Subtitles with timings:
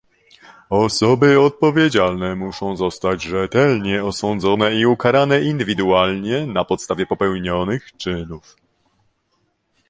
[0.71, 8.55] Osoby odpowiedzialne muszą zostać rzetelnie osądzone i ukarane indywidualnie, na podstawie popełnionych czynów